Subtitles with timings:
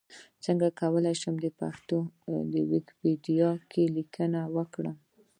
[0.45, 1.97] څنګه کولی شم چې پښتو
[2.69, 4.97] ويکيپېډيا کې ليکنې وکړم؟